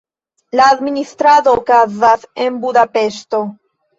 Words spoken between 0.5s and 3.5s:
La administrado okazas en Budapeŝto.